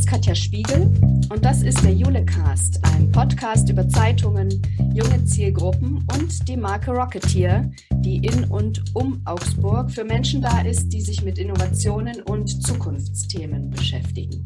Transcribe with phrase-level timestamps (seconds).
[0.00, 0.90] ist Katja Spiegel
[1.30, 4.48] und das ist der Julecast, ein Podcast über Zeitungen,
[4.94, 10.88] junge Zielgruppen und die Marke Rocketeer, die in und um Augsburg für Menschen da ist,
[10.88, 14.44] die sich mit Innovationen und Zukunftsthemen beschäftigen.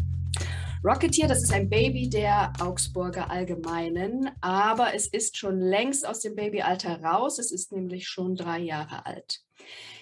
[0.85, 6.35] Rocketeer, das ist ein Baby der Augsburger Allgemeinen, aber es ist schon längst aus dem
[6.35, 7.39] Babyalter raus.
[7.39, 9.41] Es ist nämlich schon drei Jahre alt.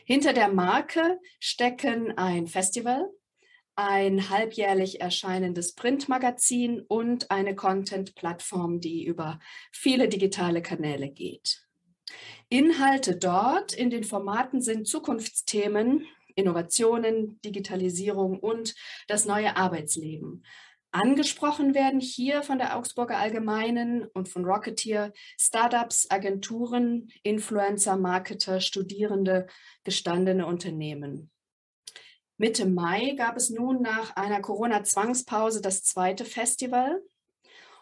[0.07, 3.11] Hinter der Marke stecken ein Festival,
[3.75, 9.39] ein halbjährlich erscheinendes Printmagazin und eine Content-Plattform, die über
[9.73, 11.67] viele digitale Kanäle geht.
[12.49, 18.75] Inhalte dort in den Formaten sind Zukunftsthemen, Innovationen, Digitalisierung und
[19.09, 20.45] das neue Arbeitsleben.
[20.95, 29.47] Angesprochen werden hier von der Augsburger Allgemeinen und von Rocketeer Startups, Agenturen, Influencer, Marketer, Studierende,
[29.85, 31.32] gestandene Unternehmen.
[32.43, 37.01] Mitte Mai gab es nun nach einer Corona-Zwangspause das zweite Festival.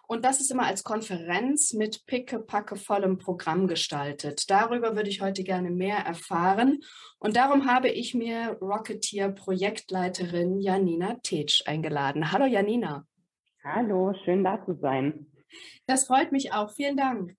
[0.07, 4.51] Und das ist immer als Konferenz mit pickepackevollem Programm gestaltet.
[4.51, 6.81] Darüber würde ich heute gerne mehr erfahren.
[7.19, 12.31] Und darum habe ich mir Rocketeer-Projektleiterin Janina Tetsch eingeladen.
[12.31, 13.07] Hallo Janina.
[13.65, 15.25] Hallo, schön da zu sein.
[15.87, 16.71] Das freut mich auch.
[16.71, 17.35] Vielen Dank.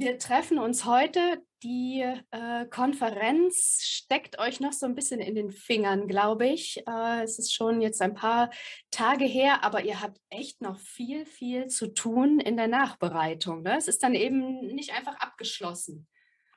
[0.00, 1.44] Wir treffen uns heute.
[1.62, 6.82] Die äh, Konferenz steckt euch noch so ein bisschen in den Fingern, glaube ich.
[6.88, 8.48] Äh, es ist schon jetzt ein paar
[8.90, 13.60] Tage her, aber ihr habt echt noch viel, viel zu tun in der Nachbereitung.
[13.60, 13.76] Ne?
[13.76, 16.08] Es ist dann eben nicht einfach abgeschlossen.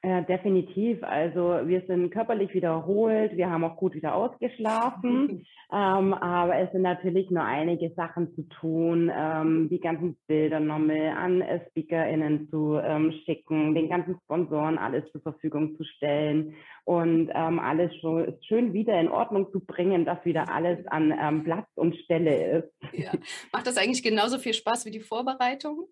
[0.06, 1.02] Ja, definitiv.
[1.02, 6.82] Also wir sind körperlich wiederholt, wir haben auch gut wieder ausgeschlafen, ähm, aber es sind
[6.82, 13.14] natürlich nur einige Sachen zu tun, ähm, die ganzen Bilder nochmal an SpeakerInnen zu ähm,
[13.24, 19.00] schicken, den ganzen Sponsoren alles zur Verfügung zu stellen und ähm, alles schon, schön wieder
[19.00, 22.74] in Ordnung zu bringen, dass wieder alles an ähm, Platz und Stelle ist.
[22.92, 23.14] Ja.
[23.54, 25.88] Macht das eigentlich genauso viel Spaß wie die Vorbereitung?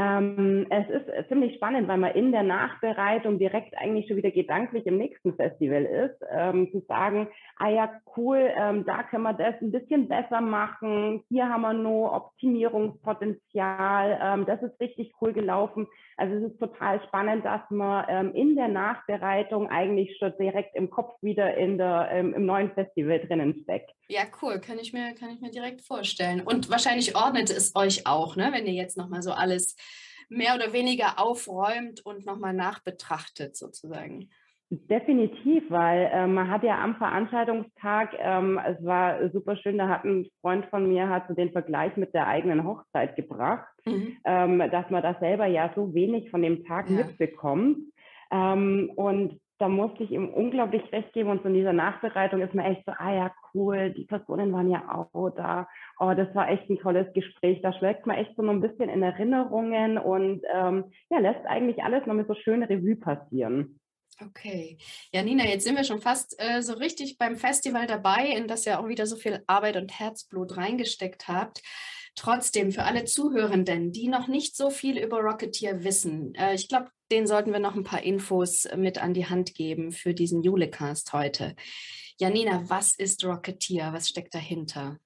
[0.00, 4.86] Ähm, es ist ziemlich spannend, weil man in der Nachbereitung direkt eigentlich schon wieder gedanklich
[4.86, 7.26] im nächsten Festival ist, ähm, zu sagen,
[7.56, 11.72] ah ja, cool, ähm, da können wir das ein bisschen besser machen, hier haben wir
[11.72, 15.88] nur Optimierungspotenzial, ähm, das ist richtig cool gelaufen.
[16.16, 20.90] Also es ist total spannend, dass man ähm, in der Nachbereitung eigentlich schon direkt im
[20.90, 23.90] Kopf wieder in der, ähm, im neuen Festival drinnen steckt.
[24.08, 26.40] Ja, cool, kann ich mir, kann ich mir direkt vorstellen.
[26.40, 29.76] Und wahrscheinlich ordnet es euch auch, ne, wenn ihr jetzt nochmal so alles
[30.28, 34.28] mehr oder weniger aufräumt und nochmal nachbetrachtet sozusagen.
[34.70, 40.04] Definitiv, weil äh, man hat ja am Veranstaltungstag, ähm, es war super schön, da hat
[40.04, 44.18] ein Freund von mir hat so den Vergleich mit der eigenen Hochzeit gebracht, mhm.
[44.26, 46.96] ähm, dass man da selber ja so wenig von dem Tag ja.
[46.96, 47.78] mitbekommt.
[48.30, 52.54] Ähm, und da musste ich ihm unglaublich recht geben und so in dieser Nachbereitung ist
[52.54, 55.68] mir echt so, ah ja, cool, die Personen waren ja auch da.
[55.98, 57.60] Oh, das war echt ein tolles Gespräch.
[57.62, 61.82] Da schlägt man echt so noch ein bisschen in Erinnerungen und ähm, ja, lässt eigentlich
[61.82, 63.80] alles noch mit so schön Revue passieren.
[64.20, 64.78] Okay.
[65.12, 68.66] Ja, Nina, jetzt sind wir schon fast äh, so richtig beim Festival dabei, in das
[68.66, 71.62] ihr auch wieder so viel Arbeit und Herzblut reingesteckt habt.
[72.16, 76.90] Trotzdem, für alle Zuhörenden, die noch nicht so viel über Rocketeer wissen, äh, ich glaube,
[77.10, 80.42] denen sollten wir noch ein paar Infos äh, mit an die Hand geben für diesen
[80.42, 81.54] Julecast heute.
[82.18, 83.92] Janina, was ist Rocketeer?
[83.92, 84.98] Was steckt dahinter?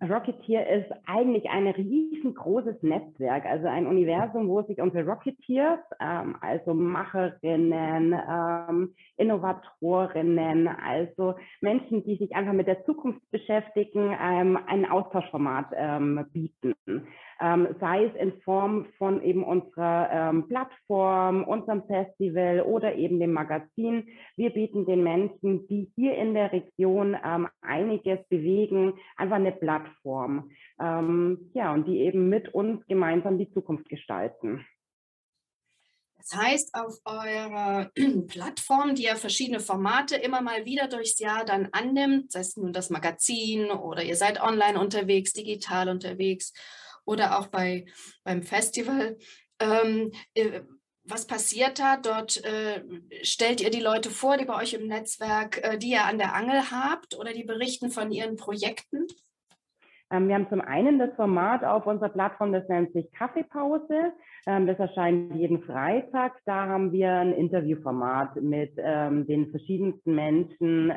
[0.00, 6.72] Rocketeer ist eigentlich ein riesengroßes Netzwerk, also ein Universum, wo sich unsere Rocketeers, ähm, also
[6.72, 15.72] Macherinnen, ähm, Innovatorinnen, also Menschen, die sich einfach mit der Zukunft beschäftigen, ähm, ein Austauschformat
[15.74, 16.74] ähm, bieten
[17.40, 23.32] ähm, sei es in Form von eben unserer ähm, Plattform, unserem Festival oder eben dem
[23.32, 24.08] Magazin.
[24.36, 30.50] Wir bieten den Menschen, die hier in der Region ähm, einiges bewegen, einfach eine Plattform.
[30.80, 34.64] Ähm, ja, und die eben mit uns gemeinsam die Zukunft gestalten.
[36.18, 37.90] Das heißt, auf eurer
[38.28, 42.72] Plattform, die ja verschiedene Formate immer mal wieder durchs Jahr dann annimmt, sei es nun
[42.72, 46.52] das Magazin oder ihr seid online unterwegs, digital unterwegs
[47.08, 47.86] oder auch bei,
[48.24, 49.16] beim Festival.
[49.60, 50.60] Ähm, äh,
[51.04, 51.96] was passiert da?
[51.96, 52.82] Dort äh,
[53.22, 56.34] stellt ihr die Leute vor, die bei euch im Netzwerk, äh, die ihr an der
[56.34, 59.06] Angel habt oder die berichten von ihren Projekten?
[60.10, 64.12] Ähm, wir haben zum einen das Format auf unserer Plattform, das nennt sich Kaffeepause.
[64.46, 66.38] Ähm, das erscheint jeden Freitag.
[66.44, 70.92] Da haben wir ein Interviewformat mit ähm, den verschiedensten Menschen,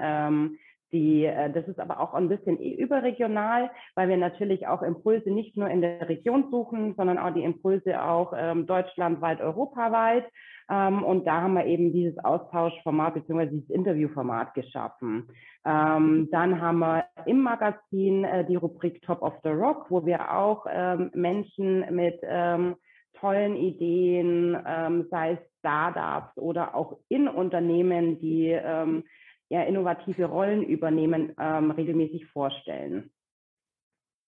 [0.92, 5.56] Die, äh, das ist aber auch ein bisschen überregional, weil wir natürlich auch Impulse nicht
[5.56, 10.26] nur in der Region suchen, sondern auch die Impulse auch ähm, deutschlandweit, europaweit.
[10.70, 13.48] Ähm, und da haben wir eben dieses Austauschformat bzw.
[13.48, 15.28] dieses Interviewformat geschaffen.
[15.66, 20.34] Ähm, dann haben wir im Magazin äh, die Rubrik Top of the Rock, wo wir
[20.34, 22.76] auch ähm, Menschen mit ähm,
[23.20, 29.04] tollen Ideen, ähm, sei es Startups oder auch in Unternehmen, die ähm,
[29.52, 33.12] ja, innovative Rollen übernehmen, ähm, regelmäßig vorstellen.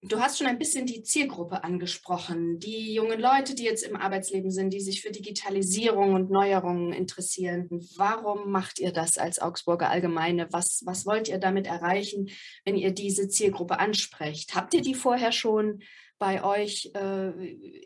[0.01, 4.51] Du hast schon ein bisschen die Zielgruppe angesprochen, die jungen Leute, die jetzt im Arbeitsleben
[4.51, 7.69] sind, die sich für Digitalisierung und Neuerungen interessieren.
[7.95, 10.49] Warum macht ihr das als Augsburger Allgemeine?
[10.51, 12.29] Was, was wollt ihr damit erreichen,
[12.65, 14.55] wenn ihr diese Zielgruppe ansprecht?
[14.55, 15.83] Habt ihr die vorher schon
[16.19, 17.29] bei euch äh,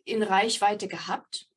[0.06, 1.48] in Reichweite gehabt?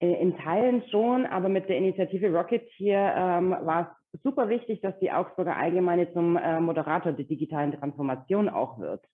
[0.00, 4.98] Äh, in Teilen schon, aber mit der Initiative Rocketeer ähm, war es super wichtig, dass
[4.98, 9.04] die Augsburger Allgemeine zum äh, Moderator der digitalen Transformation auch wird.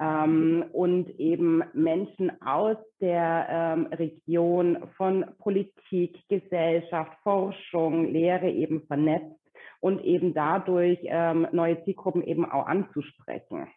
[0.00, 9.38] Ähm, und eben Menschen aus der ähm, Region von Politik, Gesellschaft, Forschung, Lehre eben vernetzt
[9.80, 13.68] und eben dadurch ähm, neue Zielgruppen eben auch anzusprechen.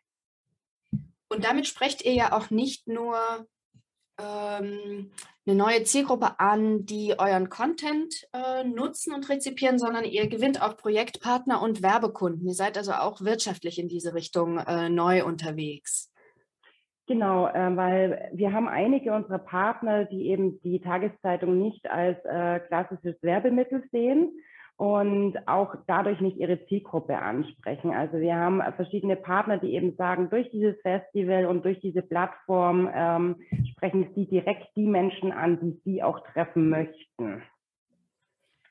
[1.27, 3.17] Und damit sprecht ihr ja auch nicht nur
[4.19, 5.11] ähm,
[5.47, 10.75] eine neue Zielgruppe an, die euren Content äh, nutzen und rezipieren, sondern ihr gewinnt auch
[10.75, 12.47] Projektpartner und Werbekunden.
[12.47, 16.11] Ihr seid also auch wirtschaftlich in diese Richtung äh, neu unterwegs.
[17.07, 22.59] Genau, äh, weil wir haben einige unserer Partner, die eben die Tageszeitung nicht als äh,
[22.61, 24.31] klassisches Werbemittel sehen,
[24.77, 27.91] und auch dadurch nicht ihre Zielgruppe ansprechen.
[27.91, 32.89] Also wir haben verschiedene Partner, die eben sagen, durch dieses Festival und durch diese Plattform
[32.93, 33.37] ähm,
[33.71, 37.41] sprechen sie direkt die Menschen an, die sie auch treffen möchten.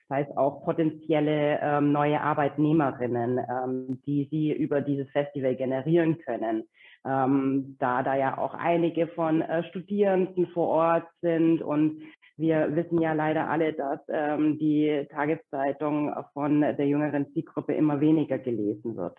[0.09, 6.65] Das heißt auch potenzielle ähm, neue Arbeitnehmerinnen, ähm, die sie über dieses Festival generieren können.
[7.07, 12.03] Ähm, da da ja auch einige von äh, Studierenden vor Ort sind und
[12.37, 18.39] wir wissen ja leider alle, dass ähm, die Tageszeitung von der jüngeren Zielgruppe immer weniger
[18.39, 19.19] gelesen wird.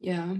[0.00, 0.36] Ja.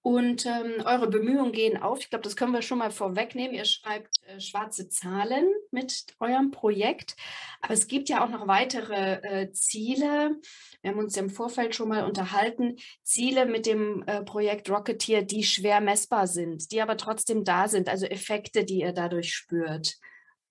[0.00, 1.98] Und ähm, eure Bemühungen gehen auf.
[1.98, 3.54] Ich glaube, das können wir schon mal vorwegnehmen.
[3.54, 7.16] Ihr schreibt äh, schwarze Zahlen mit eurem Projekt.
[7.60, 10.36] Aber es gibt ja auch noch weitere äh, Ziele.
[10.80, 12.76] Wir haben uns ja im Vorfeld schon mal unterhalten.
[13.02, 17.88] Ziele mit dem äh, Projekt Rocketeer, die schwer messbar sind, die aber trotzdem da sind.
[17.88, 19.98] Also Effekte, die ihr dadurch spürt.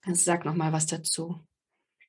[0.05, 1.35] Sag noch mal was dazu.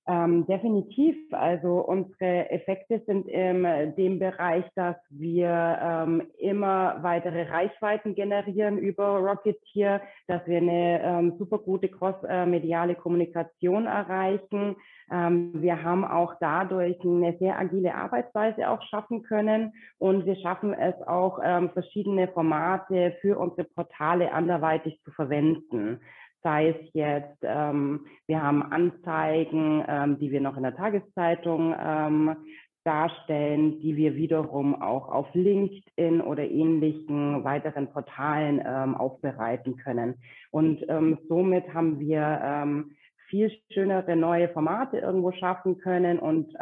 [0.08, 1.16] Ähm, definitiv.
[1.32, 9.18] Also unsere Effekte sind in dem Bereich, dass wir ähm, immer weitere Reichweiten generieren über
[9.18, 14.76] Rocketeer, dass wir eine ähm, super gute cross-mediale Kommunikation erreichen.
[15.12, 20.72] Ähm, wir haben auch dadurch eine sehr agile Arbeitsweise auch schaffen können und wir schaffen
[20.72, 26.00] es auch, ähm, verschiedene Formate für unsere Portale anderweitig zu verwenden
[26.42, 32.36] sei es jetzt, ähm, wir haben Anzeigen, ähm, die wir noch in der Tageszeitung ähm,
[32.84, 40.14] darstellen, die wir wiederum auch auf LinkedIn oder ähnlichen weiteren Portalen ähm, aufbereiten können.
[40.50, 42.92] Und ähm, somit haben wir ähm,
[43.28, 46.54] viel schönere neue Formate irgendwo schaffen können und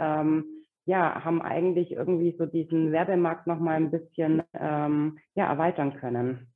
[0.88, 6.52] ja, haben eigentlich irgendwie so diesen Werbemarkt noch mal ein bisschen ja, erweitern können.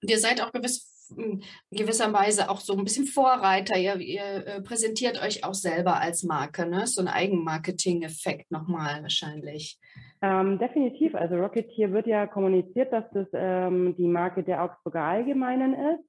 [0.00, 3.76] Und ihr seid auch gewiss in gewisser Weise auch so ein bisschen Vorreiter.
[3.76, 6.86] Ihr, ihr äh, präsentiert euch auch selber als Marke, ne?
[6.86, 9.78] So ein Eigenmarketing-Effekt nochmal wahrscheinlich.
[10.22, 11.14] Ähm, definitiv.
[11.14, 16.04] Also Rocketeer wird ja kommuniziert, dass das ähm, die Marke der Augsburger Allgemeinen ist.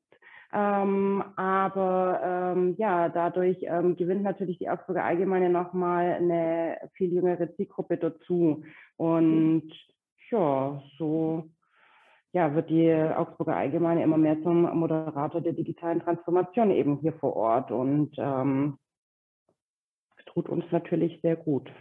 [0.54, 7.54] Ähm, aber ähm, ja, dadurch ähm, gewinnt natürlich die Augsburger Allgemeine nochmal eine viel jüngere
[7.56, 8.64] Zielgruppe dazu.
[8.96, 9.74] Und
[10.32, 11.50] ja, so
[12.38, 17.36] ja, wird die Augsburger Allgemeine immer mehr zum Moderator der digitalen Transformation eben hier vor
[17.36, 18.78] Ort und ähm,
[20.28, 21.72] tut uns natürlich sehr gut.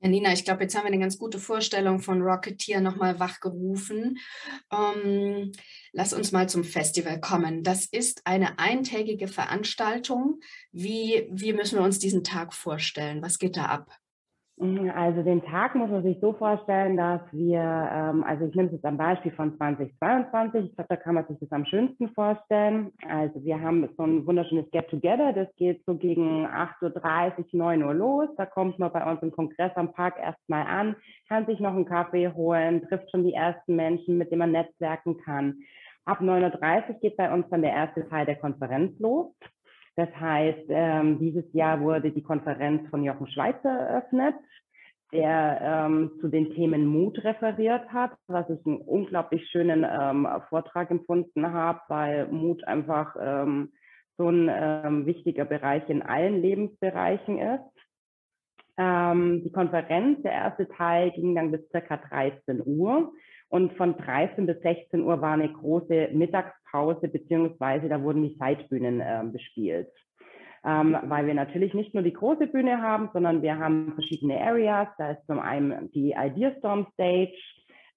[0.00, 4.16] Ja, Nina, ich glaube, jetzt haben wir eine ganz gute Vorstellung von Rocketeer nochmal wachgerufen.
[4.72, 5.52] Ähm,
[5.92, 7.62] lass uns mal zum Festival kommen.
[7.62, 10.40] Das ist eine eintägige Veranstaltung.
[10.72, 13.20] Wie, wie müssen wir uns diesen Tag vorstellen?
[13.20, 13.90] Was geht da ab?
[14.60, 18.66] Mhm, also den Tag muss man sich so vorstellen, dass wir, ähm, also ich nehme
[18.68, 22.08] es jetzt am Beispiel von 2022, ich glaube, da kann man sich das am schönsten
[22.08, 22.90] vorstellen.
[23.08, 27.94] Also wir haben so ein wunderschönes Get-Together, das geht so gegen 8.30 Uhr, 9 Uhr
[27.94, 28.28] los.
[28.36, 30.96] Da kommt man bei uns im Kongress am Park erstmal an,
[31.28, 35.18] kann sich noch einen Kaffee holen, trifft schon die ersten Menschen, mit denen man netzwerken
[35.18, 35.58] kann.
[36.04, 39.30] Ab 9.30 Uhr geht bei uns dann der erste Teil der Konferenz los.
[39.98, 44.36] Das heißt, ähm, dieses Jahr wurde die Konferenz von Jochen Schweizer eröffnet.
[45.12, 50.92] der ähm, zu den Themen Mut referiert hat, was ich einen unglaublich schönen ähm, Vortrag
[50.92, 53.16] empfunden habe, weil Mut einfach
[54.18, 57.64] so ein wichtiger Bereich in allen Lebensbereichen ist.
[58.78, 63.12] Die Konferenz, der erste Teil, ging dann bis circa 13 Uhr.
[63.48, 69.00] Und von 13 bis 16 Uhr war eine große Mittagspause, beziehungsweise da wurden die Seitbühnen
[69.00, 69.88] äh, bespielt
[70.64, 74.88] ähm, weil wir natürlich nicht nur die große Bühne haben, sondern wir haben verschiedene Areas.
[74.98, 77.38] Da ist zum einen die Ideastorm Stage,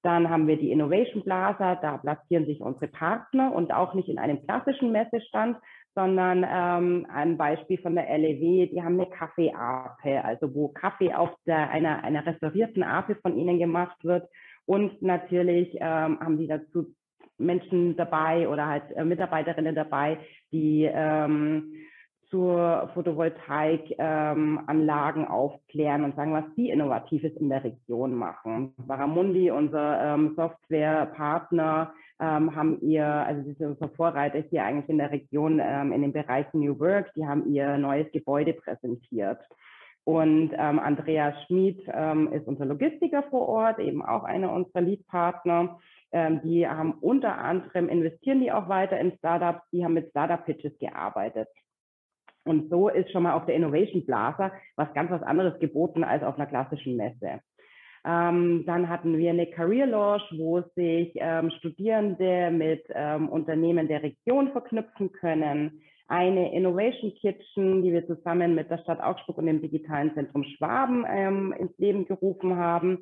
[0.03, 4.17] dann haben wir die Innovation Plaza, da platzieren sich unsere Partner und auch nicht in
[4.17, 5.58] einem klassischen Messestand,
[5.93, 11.29] sondern ähm, ein Beispiel von der LEW, die haben eine Kaffeeape, also wo Kaffee auf
[11.46, 14.27] der, einer, einer restaurierten Ape von ihnen gemacht wird.
[14.65, 16.94] Und natürlich ähm, haben die dazu
[17.38, 20.20] Menschen dabei oder halt äh, Mitarbeiterinnen dabei,
[20.51, 21.74] die ähm,
[22.30, 28.74] zur Photovoltaikanlagen ähm, aufklären und sagen, was sie Innovatives in der Region machen.
[28.77, 35.00] Baramundi, unser ähm, Softwarepartner, ähm, haben ihr, also sie sind unser Vorreiter hier eigentlich in
[35.00, 39.39] der Region ähm, in den Bereichen New Work, die haben ihr neues Gebäude präsentiert.
[40.03, 45.79] Und ähm, Andreas Schmid ähm, ist unser Logistiker vor Ort, eben auch einer unserer Leadpartner.
[46.12, 50.77] Ähm, die haben unter anderem, investieren die auch weiter in Startups, die haben mit Startup-Pitches
[50.79, 51.48] gearbeitet.
[52.43, 56.24] Und so ist schon mal auf der Innovation Plaza was ganz was anderes geboten als
[56.24, 57.39] auf einer klassischen Messe.
[58.03, 64.01] Ähm, dann hatten wir eine Career Launch, wo sich ähm, Studierende mit ähm, Unternehmen der
[64.01, 65.84] Region verknüpfen können.
[66.12, 71.06] Eine Innovation Kitchen, die wir zusammen mit der Stadt Augsburg und dem Digitalen Zentrum Schwaben
[71.08, 73.00] ähm, ins Leben gerufen haben.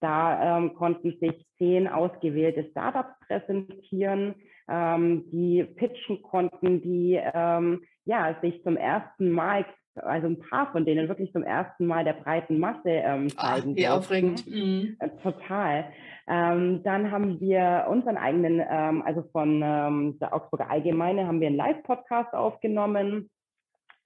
[0.00, 4.34] Da ähm, konnten sich zehn ausgewählte Startups präsentieren,
[4.68, 9.64] ähm, die pitchen konnten, die ja, sich zum ersten Mal,
[10.02, 13.70] also ein paar von denen wirklich zum ersten Mal der breiten Masse ähm, zeigen.
[13.72, 14.46] Ach, wie aufregend.
[14.46, 14.96] Mhm.
[14.98, 15.86] Äh, total.
[16.26, 21.46] Ähm, dann haben wir unseren eigenen, ähm, also von ähm, der Augsburger Allgemeine, haben wir
[21.46, 23.30] einen Live-Podcast aufgenommen.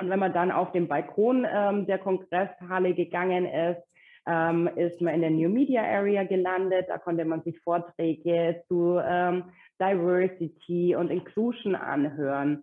[0.01, 3.83] Und wenn man dann auf dem Balkon ähm, der Kongresshalle gegangen ist,
[4.27, 6.87] ähm, ist man in der New Media Area gelandet.
[6.89, 9.45] Da konnte man sich Vorträge zu ähm,
[9.81, 12.63] Diversity und Inclusion anhören.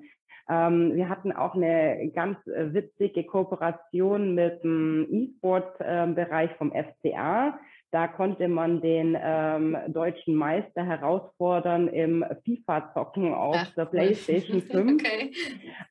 [0.50, 7.60] Ähm, wir hatten auch eine ganz äh, witzige Kooperation mit dem E-Sport-Bereich vom FCA.
[7.92, 14.94] Da konnte man den ähm, deutschen Meister herausfordern im FIFA-Zocken auf Ach, der PlayStation 5.
[14.94, 15.32] Okay.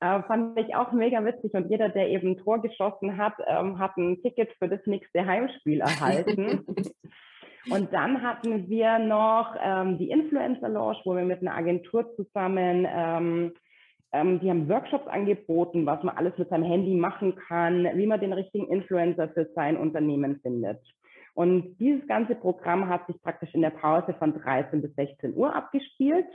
[0.01, 1.55] Äh, fand ich auch mega witzig.
[1.55, 5.27] Und jeder, der eben ein Tor geschossen hat, ähm, hat ein Ticket für das nächste
[5.27, 6.65] Heimspiel erhalten.
[7.71, 12.87] Und dann hatten wir noch ähm, die Influencer Lounge, wo wir mit einer Agentur zusammen
[12.89, 13.53] ähm,
[14.13, 18.21] ähm, die haben Workshops angeboten, was man alles mit seinem Handy machen kann, wie man
[18.21, 20.81] den richtigen Influencer für sein Unternehmen findet.
[21.35, 25.55] Und dieses ganze Programm hat sich praktisch in der Pause von 13 bis 16 Uhr
[25.55, 26.27] abgespielt.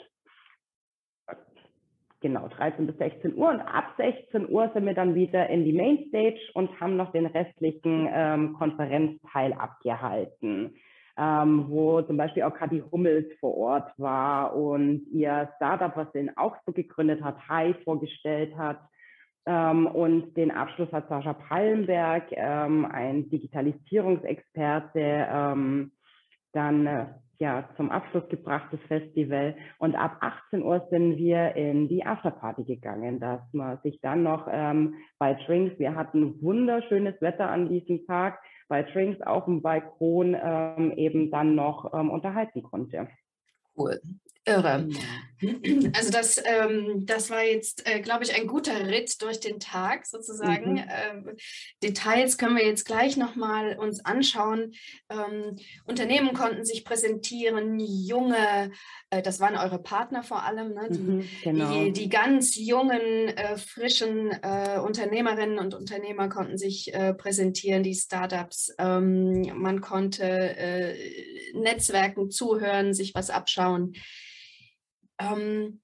[2.22, 3.50] Genau, 13 bis 16 Uhr.
[3.50, 7.26] Und ab 16 Uhr sind wir dann wieder in die Mainstage und haben noch den
[7.26, 10.76] restlichen ähm, Konferenzteil abgehalten
[11.18, 16.20] ähm, wo zum Beispiel auch Kathi Hummels vor Ort war und ihr Startup, was sie
[16.20, 18.80] in Augsburg gegründet hat, Hi vorgestellt hat.
[19.46, 25.92] Ähm, und den Abschluss hat Sascha Pallenberg, ähm, ein Digitalisierungsexperte, ähm,
[26.54, 27.06] dann äh,
[27.40, 29.56] ja, zum Abschluss gebracht, das Festival.
[29.78, 34.48] Und ab 18 Uhr sind wir in die Afterparty gegangen, dass man sich dann noch
[34.50, 38.40] ähm, bei Drinks, wir hatten wunderschönes Wetter an diesem Tag,
[38.74, 43.08] bei Drinks auf dem Balkon ähm, eben dann noch ähm, unterhalten konnte.
[43.78, 44.02] Cool.
[44.46, 44.88] Irre.
[45.94, 50.06] Also das, ähm, das war jetzt, äh, glaube ich, ein guter Ritt durch den Tag
[50.06, 50.74] sozusagen.
[50.74, 50.78] Mhm.
[50.78, 51.36] Ähm,
[51.82, 54.74] Details können wir jetzt gleich nochmal uns anschauen.
[55.10, 58.72] Ähm, Unternehmen konnten sich präsentieren, junge,
[59.10, 60.88] äh, das waren eure Partner vor allem, ne?
[60.90, 61.72] die, mhm, genau.
[61.72, 67.96] die, die, ganz jungen, äh, frischen äh, Unternehmerinnen und Unternehmer konnten sich äh, präsentieren, die
[67.96, 68.74] Startups.
[68.78, 70.96] Ähm, man konnte äh,
[71.54, 73.94] Netzwerken zuhören, sich was abschauen.
[75.20, 75.82] Ähm,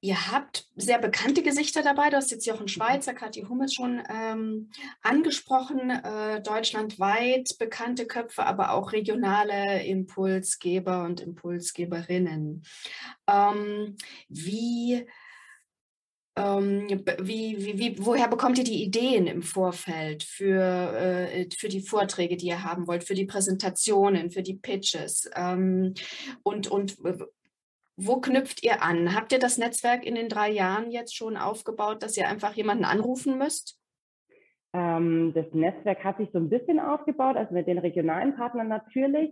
[0.00, 2.10] ihr habt sehr bekannte Gesichter dabei.
[2.10, 4.70] Du hast jetzt Jochen Schweizer, Kathi Hummels schon ähm,
[5.02, 5.90] angesprochen.
[5.90, 12.62] Äh, deutschlandweit bekannte Köpfe, aber auch regionale Impulsgeber und Impulsgeberinnen.
[13.28, 13.96] Ähm,
[14.28, 15.06] wie
[16.36, 16.88] ähm,
[17.20, 22.36] wie, wie, wie, woher bekommt ihr die Ideen im Vorfeld für, äh, für die Vorträge,
[22.36, 25.30] die ihr haben wollt, für die Präsentationen, für die Pitches?
[25.36, 25.94] Ähm,
[26.42, 26.96] und, und
[27.96, 29.14] wo knüpft ihr an?
[29.14, 32.84] Habt ihr das Netzwerk in den drei Jahren jetzt schon aufgebaut, dass ihr einfach jemanden
[32.84, 33.78] anrufen müsst?
[34.72, 39.30] Ähm, das Netzwerk hat sich so ein bisschen aufgebaut, also mit den regionalen Partnern natürlich.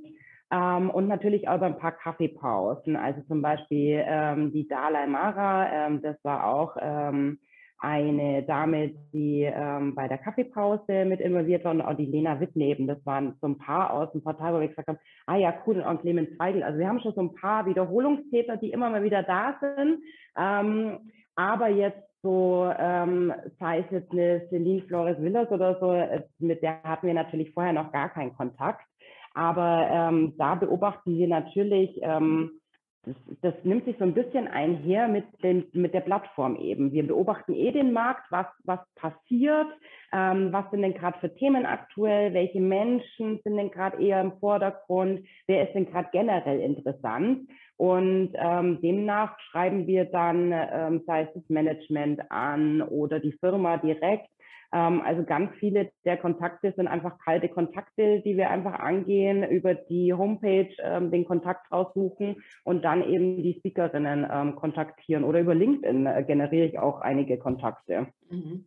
[0.52, 2.95] Ähm, und natürlich auch über ein paar Kaffeepausen.
[2.95, 7.40] Also zum Beispiel ähm, die Dalai Mara, ähm, das war auch ähm,
[7.83, 12.87] eine Dame, die ähm, bei der Kaffeepause mit involviert war und auch die Lena Wittleben.
[12.87, 15.81] Das waren so ein paar aus dem Portal, wo wir gesagt haben, ah ja, cool,
[15.81, 16.62] und Clemens Weigel.
[16.62, 19.99] Also wir haben schon so ein paar Wiederholungstäter, die immer mal wieder da sind.
[20.39, 26.23] Ähm, aber jetzt so, ähm, sei es jetzt eine Celine Flores Villas oder so, äh,
[26.39, 28.87] mit der hatten wir natürlich vorher noch gar keinen Kontakt.
[29.35, 32.61] Aber ähm, da beobachten wir natürlich, ähm,
[33.04, 36.92] das, das, nimmt sich so ein bisschen einher mit, den, mit der Plattform eben.
[36.92, 39.66] Wir beobachten eh den Markt, was, was passiert,
[40.12, 44.38] ähm, was sind denn gerade für Themen aktuell, welche Menschen sind denn gerade eher im
[44.38, 47.49] Vordergrund, wer ist denn gerade generell interessant.
[47.76, 53.78] Und ähm, demnach schreiben wir dann, ähm, sei es das Management an oder die Firma
[53.78, 54.28] direkt
[54.73, 60.14] also ganz viele der Kontakte sind einfach kalte Kontakte, die wir einfach angehen, über die
[60.14, 65.25] Homepage ähm, den Kontakt raussuchen und dann eben die Speakerinnen ähm, kontaktieren.
[65.25, 68.09] Oder über LinkedIn äh, generiere ich auch einige Kontakte.
[68.31, 68.64] Mhm.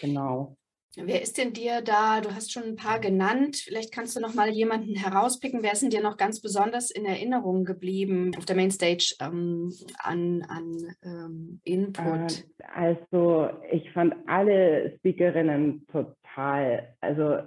[0.00, 0.56] Genau.
[0.96, 2.20] Wer ist denn dir da?
[2.20, 3.56] Du hast schon ein paar genannt.
[3.56, 5.62] Vielleicht kannst du noch mal jemanden herauspicken.
[5.62, 10.42] Wer ist denn dir noch ganz besonders in Erinnerung geblieben auf der Mainstage ähm, an,
[10.48, 12.44] an ähm, Input?
[12.58, 16.94] Äh, also ich fand alle Speakerinnen total.
[17.00, 17.38] Also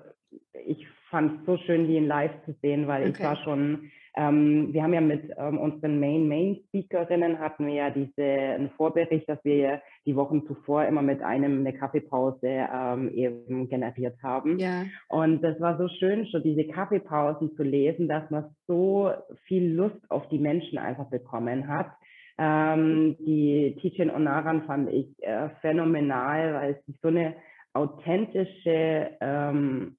[0.66, 3.12] ich fand es so schön, die in Live zu sehen, weil okay.
[3.12, 7.74] ich war schon ähm, wir haben ja mit ähm, unseren Main Main Speakerinnen hatten wir
[7.74, 13.12] ja diese einen Vorbericht, dass wir die Wochen zuvor immer mit einem eine Kaffeepause ähm,
[13.14, 14.58] eben generiert haben.
[14.58, 14.84] Ja.
[15.10, 19.12] Und das war so schön, schon diese Kaffeepausen zu lesen, dass man so
[19.48, 21.92] viel Lust auf die Menschen einfach bekommen hat.
[22.38, 27.36] Ähm, die Tijen Onaran fand ich äh, phänomenal, weil sie so eine
[27.74, 29.98] authentische, ähm,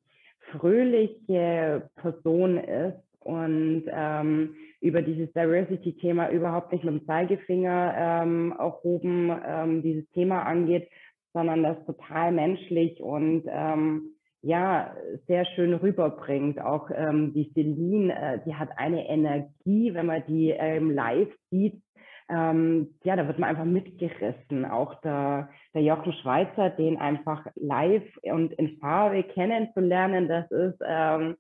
[0.53, 9.33] fröhliche Person ist und ähm, über dieses Diversity-Thema überhaupt nicht mit dem Zeigefinger ähm, erhoben
[9.47, 10.89] ähm, dieses Thema angeht,
[11.33, 14.95] sondern das total menschlich und ähm, ja,
[15.27, 16.61] sehr schön rüberbringt.
[16.61, 21.83] Auch ähm, die Celine, äh, die hat eine Energie, wenn man die ähm, live sieht,
[22.29, 24.65] ähm, ja, da wird man einfach mitgerissen.
[24.65, 31.37] Auch der, der Jochen Schweizer, den einfach live und in Farbe kennenzulernen, das ist ähm,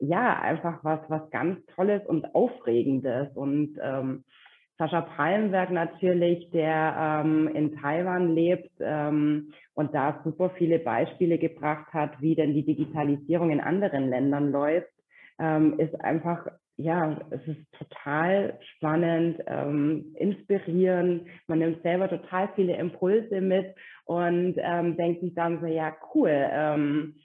[0.00, 3.28] ja, einfach was, was ganz Tolles und Aufregendes.
[3.36, 4.24] Und ähm,
[4.78, 11.92] Sascha Palmberg natürlich, der ähm, in Taiwan lebt ähm, und da super viele Beispiele gebracht
[11.92, 14.88] hat, wie denn die Digitalisierung in anderen Ländern läuft,
[15.38, 16.46] ähm, ist einfach,
[16.78, 21.26] ja, es ist total spannend, ähm, inspirierend.
[21.46, 23.74] Man nimmt selber total viele Impulse mit
[24.06, 26.30] und ähm, denkt sich dann so, ja, cool.
[26.32, 27.16] Ähm,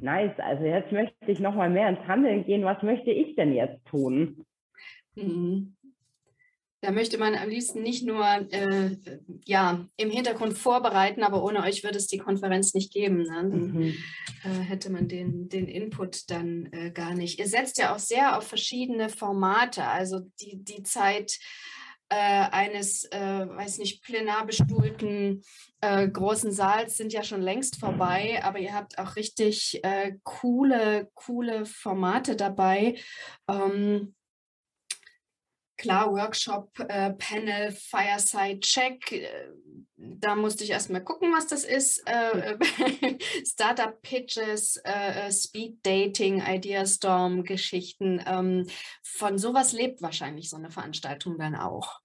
[0.00, 2.64] Nice, also jetzt möchte ich noch mal mehr ins Handeln gehen.
[2.64, 4.44] Was möchte ich denn jetzt tun?
[5.14, 5.76] Mhm.
[6.82, 8.96] Da möchte man am liebsten nicht nur äh,
[9.44, 13.18] ja, im Hintergrund vorbereiten, aber ohne euch würde es die Konferenz nicht geben.
[13.18, 13.26] Ne?
[13.28, 13.94] Dann mhm.
[14.44, 17.38] äh, hätte man den, den Input dann äh, gar nicht.
[17.38, 19.84] Ihr setzt ja auch sehr auf verschiedene Formate.
[19.84, 21.38] Also die, die Zeit
[22.10, 25.42] äh, eines, äh, weiß nicht, plenarbestuhlten
[25.80, 31.08] äh, großen Saals sind ja schon längst vorbei, aber ihr habt auch richtig äh, coole,
[31.14, 32.96] coole Formate dabei.
[33.48, 34.14] Ähm,
[35.80, 39.12] klar, Workshop, äh, Panel, Fireside Check.
[39.12, 39.28] Äh,
[39.96, 42.02] da musste ich erstmal gucken, was das ist.
[42.06, 42.56] Äh,
[43.44, 48.22] Startup Pitches, äh, Speed Dating, Ideastorm Geschichten.
[48.26, 48.66] Ähm,
[49.02, 52.00] von sowas lebt wahrscheinlich so eine Veranstaltung dann auch.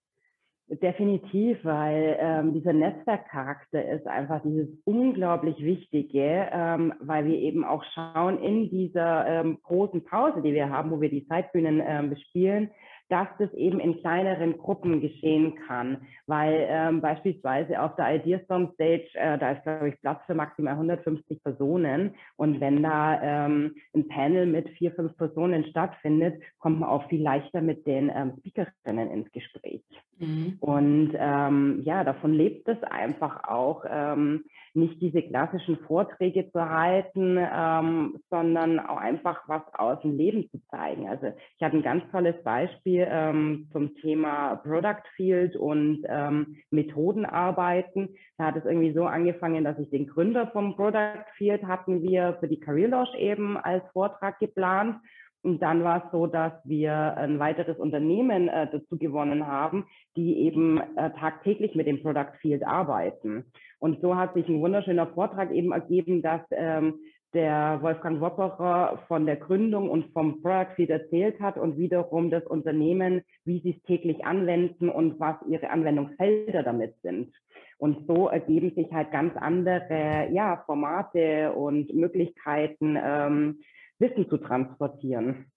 [0.67, 7.83] Definitiv, weil ähm, dieser Netzwerkcharakter ist einfach dieses unglaublich Wichtige, ähm, weil wir eben auch
[7.93, 12.71] schauen in dieser ähm, großen Pause, die wir haben, wo wir die Zeitbühnen ähm, bespielen,
[13.09, 19.09] dass das eben in kleineren Gruppen geschehen kann, weil ähm, beispielsweise auf der Ideastorm Stage,
[19.13, 24.07] äh, da ist, glaube ich, Platz für maximal 150 Personen und wenn da ähm, ein
[24.07, 29.11] Panel mit vier, fünf Personen stattfindet, kommt man auch viel leichter mit den ähm, Speakerinnen
[29.11, 29.83] ins Gespräch.
[30.17, 30.57] Mhm.
[30.59, 37.37] Und ähm, ja, davon lebt es einfach auch, ähm, nicht diese klassischen Vorträge zu halten,
[37.39, 41.07] ähm, sondern auch einfach was aus dem Leben zu zeigen.
[41.07, 48.09] Also ich hatte ein ganz tolles Beispiel ähm, zum Thema Product Field und ähm, Methodenarbeiten.
[48.37, 52.37] Da hat es irgendwie so angefangen, dass ich den Gründer vom Product Field hatten wir
[52.39, 54.97] für die Career Launch eben als Vortrag geplant.
[55.45, 60.39] Und dann war es so, dass wir ein weiteres Unternehmen äh, dazu gewonnen haben, die
[60.39, 63.45] eben äh, tagtäglich mit dem Product Field arbeiten.
[63.77, 66.95] Und so hat sich ein wunderschöner Vortrag eben ergeben, dass ähm,
[67.35, 72.43] der Wolfgang Wopperer von der Gründung und vom Product Field erzählt hat und wiederum das
[72.47, 77.35] Unternehmen, wie sie es täglich anwenden und was ihre Anwendungsfelder damit sind.
[77.77, 83.59] Und so ergeben sich halt ganz andere ja, Formate und Möglichkeiten, ähm,
[83.99, 85.51] Wissen zu transportieren.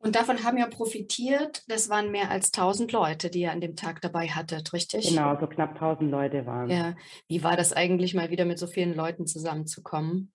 [0.00, 3.74] Und davon haben ja profitiert, das waren mehr als 1000 Leute, die ihr an dem
[3.74, 5.08] Tag dabei hattet, richtig?
[5.08, 6.70] Genau, so knapp 1000 Leute waren.
[6.70, 6.94] Ja,
[7.26, 10.32] wie war das eigentlich mal wieder mit so vielen Leuten zusammenzukommen?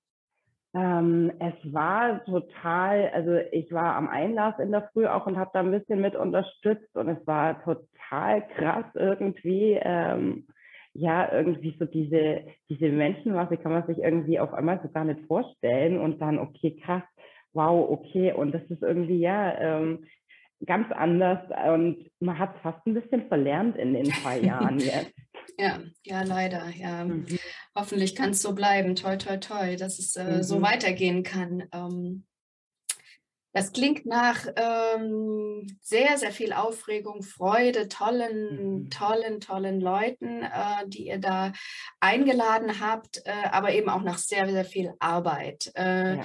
[0.75, 5.51] Ähm, es war total, also ich war am Einlass in der Früh auch und habe
[5.53, 9.79] da ein bisschen mit unterstützt und es war total krass irgendwie.
[9.81, 10.47] Ähm,
[10.95, 15.21] ja, irgendwie so diese, diese Menschenmasse kann man sich irgendwie auf einmal so gar nicht
[15.27, 17.03] vorstellen und dann, okay, krass,
[17.53, 20.05] wow, okay, und das ist irgendwie ja ähm,
[20.65, 21.39] ganz anders
[21.73, 25.13] und man hat fast ein bisschen verlernt in den zwei Jahren jetzt.
[25.57, 26.69] Ja, ja, leider.
[26.69, 27.05] Ja.
[27.05, 27.25] Mhm.
[27.75, 28.95] Hoffentlich kann es so bleiben.
[28.95, 30.43] Toi, toi, toi, dass es äh, mhm.
[30.43, 31.67] so weitergehen kann.
[31.71, 32.25] Ähm,
[33.55, 38.89] das klingt nach ähm, sehr, sehr viel Aufregung, Freude, tollen, mhm.
[38.89, 41.53] tollen, tollen Leuten, äh, die ihr da
[41.99, 45.71] eingeladen habt, äh, aber eben auch nach sehr, sehr viel Arbeit.
[45.75, 46.23] Äh, ja.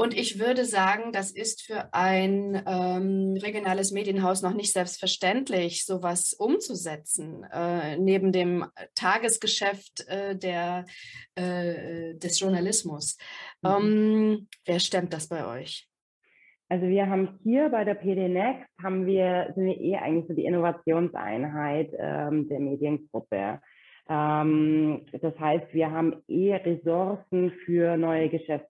[0.00, 6.34] Und ich würde sagen, das ist für ein ähm, regionales Medienhaus noch nicht selbstverständlich, sowas
[6.34, 10.86] umzusetzen, äh, neben dem Tagesgeschäft äh, der,
[11.34, 13.18] äh, des Journalismus.
[13.62, 13.70] Mhm.
[13.70, 15.88] Ähm, wer stemmt das bei euch?
[16.68, 20.34] Also wir haben hier bei der PD Next haben wir, sind wir eh eigentlich so
[20.34, 23.60] die Innovationseinheit ähm, der Mediengruppe.
[24.08, 28.28] Ähm, das heißt, wir haben eh Ressourcen für neue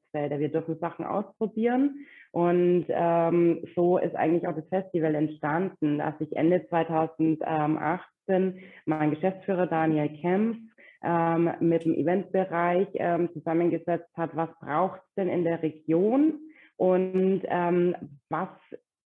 [0.08, 0.38] Geschäftsfelder.
[0.38, 2.06] Wir dürfen Sachen ausprobieren.
[2.30, 9.66] Und ähm, so ist eigentlich auch das Festival entstanden, dass sich Ende 2018 mein Geschäftsführer
[9.66, 10.58] Daniel Kempf
[11.02, 16.40] ähm, mit dem Eventbereich ähm, zusammengesetzt hat, was braucht es denn in der Region
[16.76, 17.94] und ähm,
[18.28, 18.48] was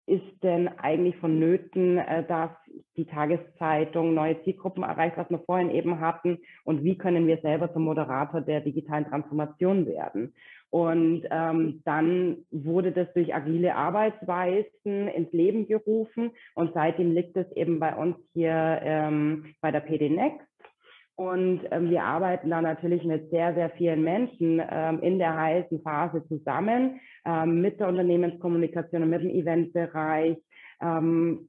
[0.08, 2.50] ist denn eigentlich vonnöten, äh, dass
[2.96, 6.38] die Tageszeitung neue Zielgruppen erreicht, was wir vorhin eben hatten?
[6.64, 10.34] Und wie können wir selber zum Moderator der digitalen Transformation werden?
[10.70, 17.50] Und ähm, dann wurde das durch agile Arbeitsweisen ins Leben gerufen und seitdem liegt es
[17.52, 20.46] eben bei uns hier ähm, bei der PD Next.
[21.18, 25.83] Und ähm, wir arbeiten da natürlich mit sehr, sehr vielen Menschen ähm, in der heißen
[25.83, 30.37] Phase zusammen, ähm, mit der Unternehmenskommunikation und mit dem Eventbereich.
[30.81, 31.48] Ähm,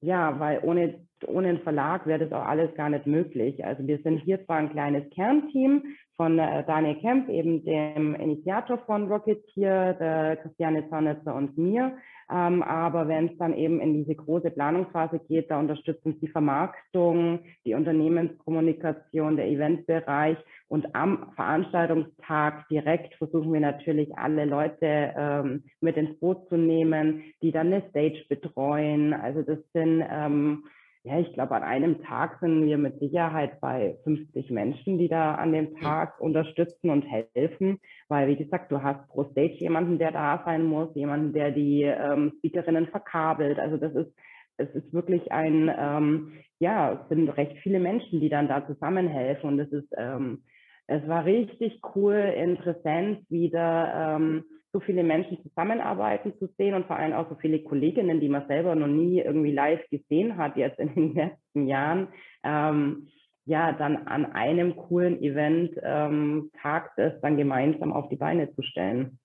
[0.00, 3.62] ja, weil ohne, ohne einen Verlag wäre das auch alles gar nicht möglich.
[3.62, 5.82] Also wir sind hier zwar ein kleines Kernteam
[6.20, 11.96] von äh, Daniel Kempf, eben dem Initiator von Rocketeer, der Christiane Zornitzer und mir.
[12.30, 17.38] Ähm, aber wenn es dann eben in diese große Planungsphase geht, da unterstützen sie Vermarktung,
[17.64, 20.36] die Unternehmenskommunikation, der Eventbereich
[20.68, 27.22] und am Veranstaltungstag direkt versuchen wir natürlich alle Leute ähm, mit ins Boot zu nehmen,
[27.40, 29.14] die dann eine Stage betreuen.
[29.14, 30.64] Also das sind, ähm,
[31.02, 35.34] ja, ich glaube, an einem Tag sind wir mit Sicherheit bei 50 Menschen, die da
[35.34, 40.12] an dem Tag unterstützen und helfen, weil, wie gesagt, du hast pro Stage jemanden, der
[40.12, 43.58] da sein muss, jemanden, der die ähm, Speakerinnen verkabelt.
[43.58, 44.14] Also das ist
[44.58, 49.48] es ist wirklich ein, ähm, ja, es sind recht viele Menschen, die dann da zusammenhelfen.
[49.48, 50.42] Und es ist ähm,
[50.86, 56.96] es war richtig cool, interessant, wieder ähm, so viele Menschen zusammenarbeiten zu sehen und vor
[56.96, 60.78] allem auch so viele Kolleginnen, die man selber noch nie irgendwie live gesehen hat, jetzt
[60.78, 62.08] in den letzten Jahren.
[62.44, 63.08] Ähm,
[63.46, 68.62] ja, dann an einem coolen Event ähm, Tag das dann gemeinsam auf die Beine zu
[68.62, 69.19] stellen.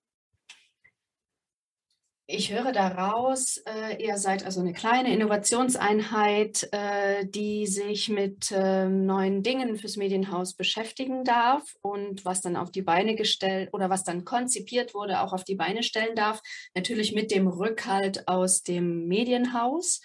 [2.28, 8.88] Ich höre daraus, äh, ihr seid also eine kleine Innovationseinheit, äh, die sich mit äh,
[8.88, 14.02] neuen Dingen fürs Medienhaus beschäftigen darf und was dann auf die Beine gestellt oder was
[14.02, 16.42] dann konzipiert wurde, auch auf die Beine stellen darf.
[16.74, 20.00] Natürlich mit dem Rückhalt aus dem Medienhaus.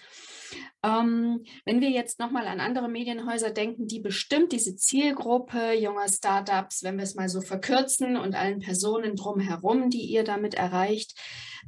[0.84, 6.84] Ähm, wenn wir jetzt nochmal an andere Medienhäuser denken, die bestimmt diese Zielgruppe junger Startups,
[6.84, 11.18] wenn wir es mal so verkürzen und allen Personen drumherum, die ihr damit erreicht,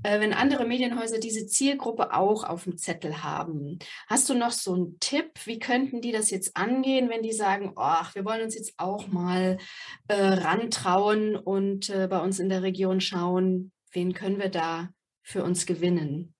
[0.02, 3.78] äh, wenn andere Medienhäuser diese Zielgruppe auch auf dem Zettel haben.
[4.08, 5.30] Hast du noch so einen Tipp?
[5.44, 9.08] Wie könnten die das jetzt angehen, wenn die sagen, ach, wir wollen uns jetzt auch
[9.08, 9.58] mal
[10.08, 14.88] äh, rantrauen und äh, bei uns in der Region schauen, wen können wir da
[15.22, 16.34] für uns gewinnen?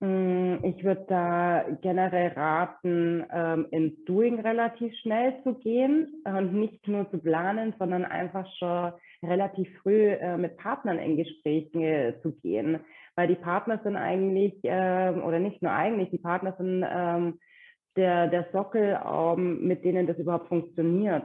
[0.00, 6.86] Hm, ich würde da generell raten, ähm, ins Doing relativ schnell zu gehen und nicht
[6.86, 12.80] nur zu planen, sondern einfach schon relativ früh äh, mit Partnern in Gespräche zu gehen.
[13.16, 17.38] weil die Partner sind eigentlich, äh, oder nicht nur eigentlich, die Partner sind ähm,
[17.96, 21.24] der, der Sockel, ähm, mit denen das überhaupt funktioniert.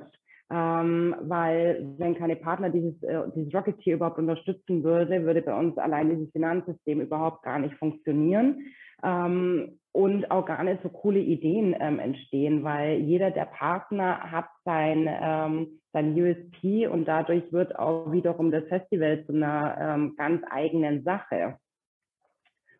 [0.49, 5.77] Ähm, weil wenn keine Partner dieses, äh, dieses Rocketeer überhaupt unterstützen würde, würde bei uns
[5.77, 8.65] allein dieses Finanzsystem überhaupt gar nicht funktionieren
[9.03, 14.47] ähm, und auch gar nicht so coole Ideen ähm, entstehen, weil jeder der Partner hat
[14.63, 20.43] sein, ähm, sein USP und dadurch wird auch wiederum das Festival zu einer ähm, ganz
[20.49, 21.57] eigenen Sache.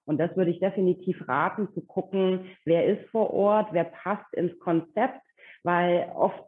[0.06, 4.58] Und das würde ich definitiv raten, zu gucken, wer ist vor Ort, wer passt ins
[4.60, 5.22] Konzept,
[5.64, 6.44] weil oft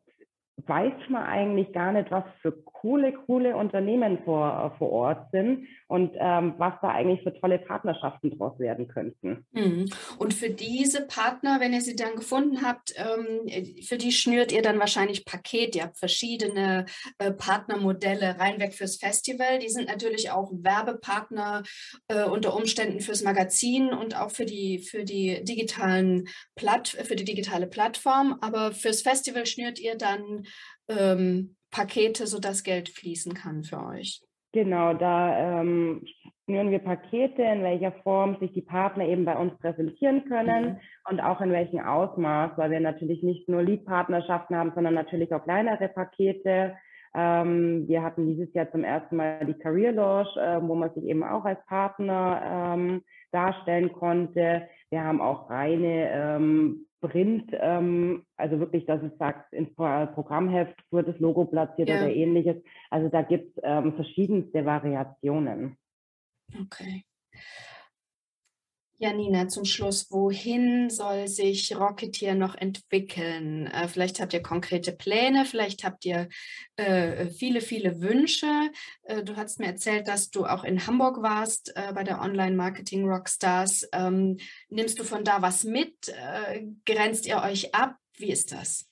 [0.57, 2.53] weiß man eigentlich gar nicht, was für
[2.84, 8.38] coole, coole Unternehmen vor, vor Ort sind und ähm, was da eigentlich für tolle Partnerschaften
[8.38, 9.46] draus werden könnten.
[9.52, 9.86] Mhm.
[10.17, 13.48] Und für diese Partner, wenn ihr sie dann gefunden habt, ähm,
[13.84, 15.78] für die schnürt ihr dann wahrscheinlich Paket.
[15.78, 16.86] Ihr habt verschiedene
[17.19, 19.60] äh, Partnermodelle reinweg fürs Festival.
[19.60, 21.63] Die sind natürlich auch Werbepartner
[22.10, 27.24] äh, unter Umständen fürs Magazin und auch für die, für die digitalen Platt, für die
[27.24, 28.39] digitale Plattform.
[28.41, 30.43] Aber fürs Festival schnürt ihr dann
[30.89, 34.21] ähm, Pakete, sodass Geld fließen kann für euch.
[34.53, 36.05] Genau, da ähm,
[36.45, 40.77] schnüren wir Pakete, in welcher Form sich die Partner eben bei uns präsentieren können mhm.
[41.09, 45.43] und auch in welchem Ausmaß, weil wir natürlich nicht nur Lead-Partnerschaften haben, sondern natürlich auch
[45.43, 46.77] kleinere Pakete.
[47.15, 51.03] Ähm, wir hatten dieses Jahr zum ersten Mal die Career Launch, äh, wo man sich
[51.05, 54.67] eben auch als Partner ähm, darstellen konnte.
[54.91, 61.07] Wir haben auch reine ähm, Print, ähm, also wirklich, dass es sagt, ins Programmheft wird
[61.07, 61.97] das Logo platziert ja.
[61.97, 62.55] oder ähnliches.
[62.89, 65.77] Also da gibt es ähm, verschiedenste Variationen.
[66.59, 67.03] Okay.
[69.03, 73.67] Janina, zum Schluss, wohin soll sich Rocketeer noch entwickeln?
[73.67, 76.29] Äh, vielleicht habt ihr konkrete Pläne, vielleicht habt ihr
[76.77, 78.47] äh, viele, viele Wünsche.
[79.01, 83.05] Äh, du hast mir erzählt, dass du auch in Hamburg warst äh, bei der Online-Marketing
[83.05, 83.89] Rockstars.
[83.91, 84.37] Ähm,
[84.69, 86.07] nimmst du von da was mit?
[86.07, 87.97] Äh, grenzt ihr euch ab?
[88.15, 88.85] Wie ist das?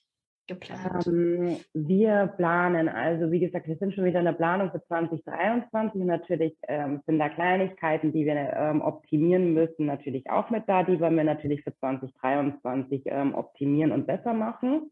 [0.46, 1.06] Geplant?
[1.06, 6.00] Ähm, wir planen, also wie gesagt, wir sind schon wieder in der Planung für 2023
[6.00, 10.82] und natürlich ähm, sind da Kleinigkeiten, die wir ähm, optimieren müssen, natürlich auch mit da,
[10.82, 14.90] die wollen wir natürlich für 2023 ähm, optimieren und besser machen.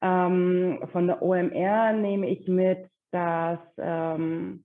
[0.00, 4.64] Ähm, von der OMR nehme ich mit, dass ähm,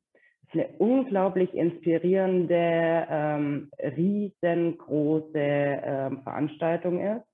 [0.52, 5.32] eine unglaublich inspirierende, riesengroße
[6.24, 7.26] Veranstaltung ist.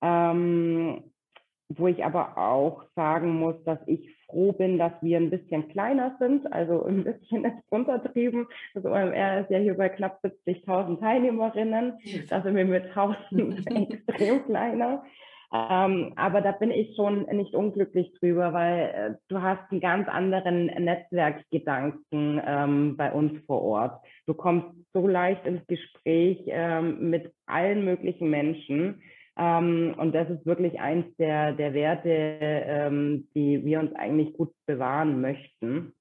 [0.00, 1.02] Ähm,
[1.68, 6.16] wo ich aber auch sagen muss, dass ich froh bin, dass wir ein bisschen kleiner
[6.18, 8.46] sind, also ein bisschen ist untertrieben.
[8.74, 11.98] Das OMR ist ja hier bei knapp 70.000 Teilnehmerinnen.
[12.28, 13.66] Da sind wir mit 1000
[14.06, 15.04] extrem kleiner.
[15.52, 20.08] Ähm, aber da bin ich schon nicht unglücklich drüber, weil äh, du hast einen ganz
[20.08, 24.04] anderen Netzwerkgedanken ähm, bei uns vor Ort.
[24.26, 29.02] Du kommst so leicht ins Gespräch ähm, mit allen möglichen Menschen
[29.36, 34.52] ähm, und das ist wirklich eins der, der Werte, ähm, die wir uns eigentlich gut
[34.66, 35.92] bewahren möchten.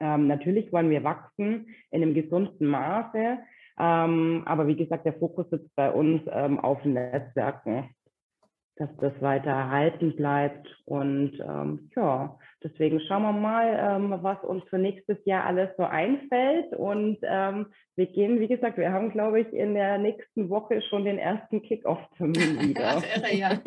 [0.00, 3.38] Ähm, natürlich wollen wir wachsen in einem gesunden Maße,
[3.78, 7.90] ähm, aber wie gesagt, der Fokus sitzt bei uns ähm, auf Netzwerken,
[8.76, 10.68] dass das weiter erhalten bleibt.
[10.84, 16.72] Und ähm, ja, deswegen schauen wir mal, was uns für nächstes Jahr alles so einfällt.
[16.74, 17.18] Und
[17.94, 21.60] wir gehen, wie gesagt, wir haben, glaube ich, in der nächsten Woche schon den ersten
[21.60, 22.34] Kick-Off-Termin
[22.68, 23.02] wieder.
[23.14, 23.60] Irre, ja.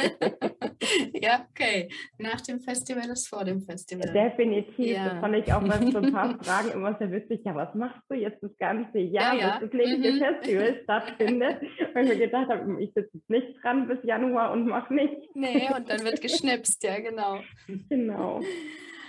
[1.14, 1.90] ja, okay.
[2.18, 4.12] Nach dem Festival ist vor dem Festival.
[4.12, 4.80] Definitiv.
[4.80, 5.10] Ja.
[5.10, 7.42] Das fand ich auch bei so ein paar Fragen immer sehr witzig.
[7.46, 9.60] Ja, was machst du jetzt das ganze Jahr, ja, ja.
[9.60, 10.18] bis das nächste mhm.
[10.18, 11.62] Festival stattfindet?
[11.94, 15.24] Weil ich mir gedacht habe, ich sitze nicht dran bis Januar und mache nichts.
[15.36, 17.42] Nee, und dann wird geschnipst, ja, genau.
[17.90, 18.42] Genau.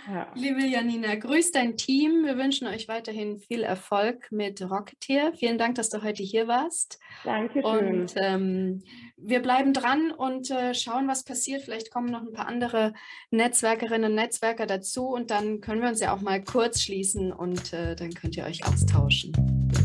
[0.08, 0.28] Ja.
[0.34, 2.24] Liebe Janina, grüß dein Team.
[2.24, 5.32] Wir wünschen euch weiterhin viel Erfolg mit Rocketeer.
[5.32, 7.00] Vielen Dank, dass du heute hier warst.
[7.24, 7.64] Dankeschön.
[7.64, 8.82] Und ähm,
[9.16, 11.62] wir bleiben dran und äh, schauen, was passiert.
[11.62, 12.92] Vielleicht kommen noch ein paar andere
[13.30, 17.72] Netzwerkerinnen und Netzwerker dazu und dann können wir uns ja auch mal kurz schließen und
[17.72, 19.32] äh, dann könnt ihr euch austauschen.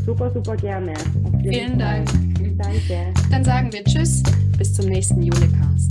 [0.06, 0.94] Super, super gerne.
[1.42, 2.08] Vielen Dank.
[2.58, 3.14] Danke.
[3.32, 4.22] Dann sagen wir Tschüss,
[4.58, 5.91] bis zum nächsten Julecast.